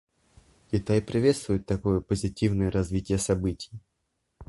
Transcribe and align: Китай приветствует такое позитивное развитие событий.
Китай 0.71 0.99
приветствует 0.99 1.67
такое 1.67 1.99
позитивное 2.01 2.71
развитие 2.71 3.19
событий. 3.19 3.69